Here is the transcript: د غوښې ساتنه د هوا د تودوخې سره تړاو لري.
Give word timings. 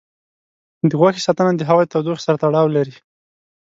د 0.89 0.91
غوښې 0.99 1.21
ساتنه 1.27 1.51
د 1.57 1.61
هوا 1.69 1.83
د 1.85 1.89
تودوخې 1.93 2.23
سره 2.25 2.39
تړاو 2.43 2.67
لري. 2.75 2.95